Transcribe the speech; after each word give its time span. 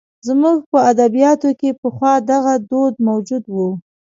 زموږ 0.27 0.57
په 0.71 0.77
ادبیاتو 0.91 1.49
کې 1.59 1.69
پخوا 1.81 2.13
دغه 2.31 2.53
دود 2.69 2.95
موجود 3.07 3.43
و. 3.53 3.57